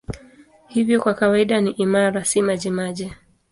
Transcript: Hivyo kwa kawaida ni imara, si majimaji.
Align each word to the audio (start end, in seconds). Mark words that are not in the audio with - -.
Hivyo 0.67 1.01
kwa 1.01 1.13
kawaida 1.13 1.61
ni 1.61 1.71
imara, 1.71 2.25
si 2.25 2.41
majimaji. 2.41 3.11